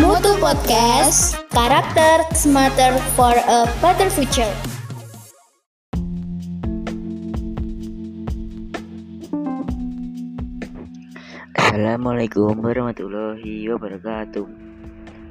[0.00, 4.48] Mutu Podcast, karakter smarter for a better future.
[11.52, 14.48] Assalamualaikum warahmatullahi wabarakatuh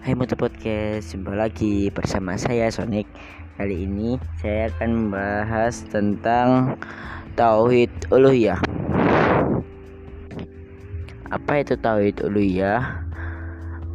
[0.06, 3.10] Hai Mutu Podcast, jumpa lagi bersama saya Sonic
[3.58, 6.78] Kali ini saya akan membahas tentang
[7.34, 8.62] Tauhid Uluhiyah
[11.32, 13.11] Apa itu Tauhid Uluhiyah?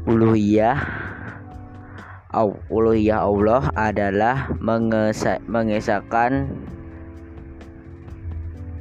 [0.06, 0.78] Uluhiyah
[2.70, 4.54] Uluhiyah Allah adalah
[5.50, 6.46] mengesahkan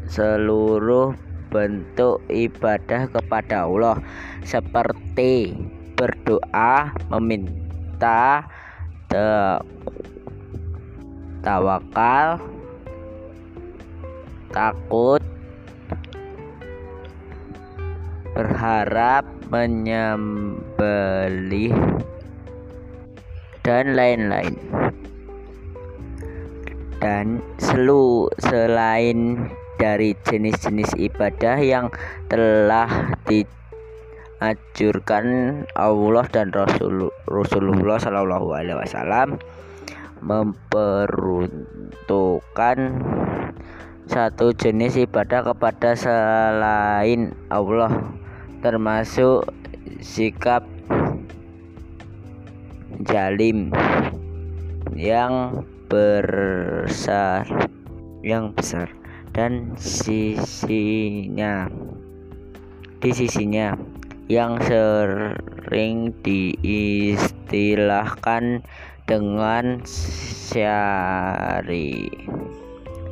[0.05, 1.17] seluruh
[1.49, 3.97] bentuk ibadah kepada Allah
[4.45, 5.57] seperti
[5.97, 8.45] berdoa, meminta,
[11.41, 12.37] tawakal,
[14.53, 15.25] takut,
[18.35, 21.71] berharap, menyembelih
[23.63, 24.59] dan lain-lain.
[26.99, 29.47] Dan selu selain
[29.79, 31.91] dari jenis-jenis ibadah yang
[32.31, 35.25] telah dianjurkan
[35.75, 39.35] Allah dan Rasul Rasulullah Shallallahu Alaihi Wasallam
[40.23, 42.77] memperuntukkan
[44.05, 47.91] satu jenis ibadah kepada selain Allah
[48.65, 49.45] termasuk
[50.01, 50.65] sikap
[53.05, 53.69] jalim
[54.97, 57.45] yang besar
[58.25, 58.89] yang besar.
[59.37, 61.69] Dan sisinya
[62.97, 63.77] di sisinya
[64.25, 68.65] yang sering diistilahkan
[69.05, 69.85] dengan
[70.49, 72.09] syari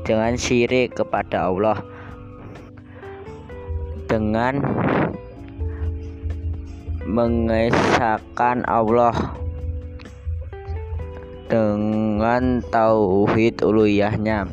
[0.02, 1.78] dengan syirik kepada Allah.
[4.10, 4.58] Dengan
[7.04, 9.16] mengesahkan Allah
[11.48, 14.48] dengan tauhid uluhiyahnya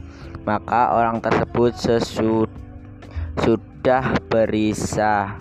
[0.44, 2.50] maka orang tersebut sesud
[3.40, 5.40] sudah berisa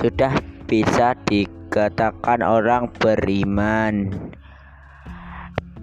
[0.00, 0.32] sudah
[0.64, 4.08] bisa dikatakan orang beriman.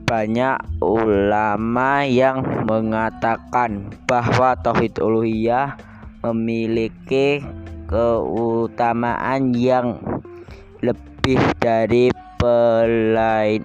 [0.10, 5.78] Banyak ulama yang mengatakan bahwa tauhid uluhiyah
[6.26, 7.46] memiliki
[7.86, 10.02] keutamaan yang
[10.82, 13.62] lebih dari pelain.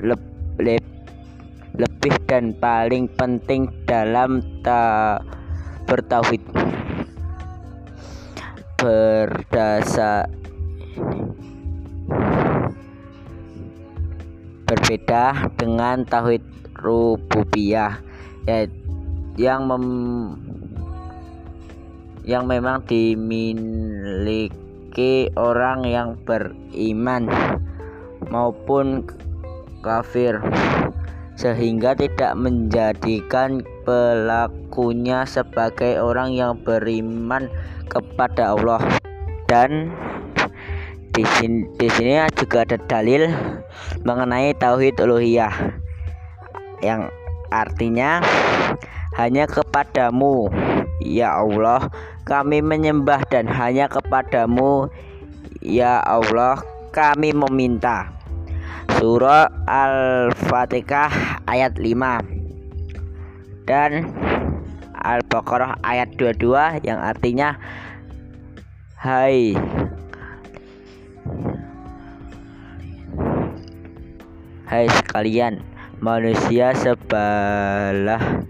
[0.00, 0.80] Lebih
[1.76, 5.20] lebih dan paling penting dalam ta
[5.84, 6.40] bertauhid.
[8.80, 10.24] Berdasar
[14.64, 16.40] berbeda dengan tauhid
[16.80, 18.00] rububiyah
[18.48, 18.64] ya,
[19.36, 19.84] yang mem,
[22.24, 24.69] yang memang dimiliki
[25.38, 27.30] orang yang beriman
[28.28, 29.06] maupun
[29.80, 30.42] kafir
[31.40, 37.48] sehingga tidak menjadikan pelakunya sebagai orang yang beriman
[37.88, 38.82] kepada Allah.
[39.48, 39.88] Dan
[41.16, 43.32] di sini, di sini juga ada dalil
[44.04, 45.80] mengenai tauhid uluhiyah
[46.84, 47.08] yang
[47.50, 48.22] artinya
[49.18, 50.48] hanya kepadamu
[51.00, 51.88] ya Allah
[52.28, 54.86] kami menyembah dan hanya kepadamu.
[55.60, 56.62] Ya Allah
[56.94, 58.12] kami meminta.
[59.00, 62.40] Surah Al-Fatihah ayat 5
[63.64, 64.12] dan
[65.00, 67.56] Al-Baqarah ayat 22 yang artinya
[69.00, 69.56] Hai
[74.68, 75.64] Hai sekalian
[76.04, 78.44] manusia sebalah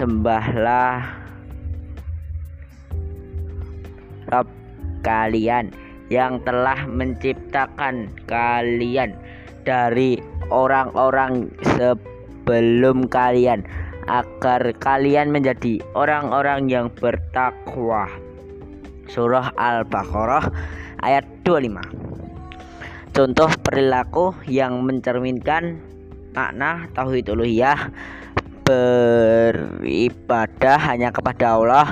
[0.00, 1.04] sembahlah
[4.32, 4.48] Rob
[5.04, 5.68] kalian
[6.08, 9.12] yang telah menciptakan kalian
[9.68, 10.16] dari
[10.48, 13.60] orang-orang sebelum kalian
[14.08, 18.08] agar kalian menjadi orang-orang yang bertakwa.
[19.04, 20.48] Surah Al-Baqarah
[21.04, 23.12] ayat 25.
[23.12, 25.76] Contoh perilaku yang mencerminkan
[26.32, 27.92] makna tauhid uluhiyah
[28.70, 31.90] beribadah hanya kepada Allah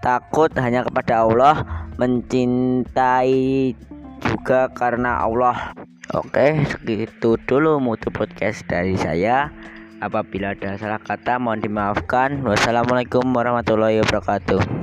[0.00, 1.62] takut hanya kepada Allah,
[2.00, 3.76] mencintai
[4.24, 5.76] juga karena Allah.
[6.16, 9.52] Oke, segitu dulu mutu podcast dari saya.
[10.00, 12.40] Apabila ada salah kata mohon dimaafkan.
[12.40, 14.79] Wassalamualaikum warahmatullahi wabarakatuh.